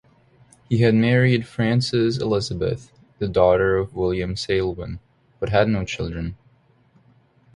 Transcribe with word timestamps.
He 0.67 0.79
had 0.79 0.95
married 0.95 1.45
Frances 1.45 2.17
Elizabeth, 2.17 2.91
the 3.19 3.27
daughter 3.27 3.77
of 3.77 3.93
William 3.93 4.35
Selwyn, 4.35 4.99
but 5.39 5.49
had 5.49 5.67
no 5.67 5.85
children. 5.85 6.35